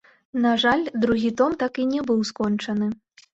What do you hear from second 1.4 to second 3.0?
том так і не быў скончаны.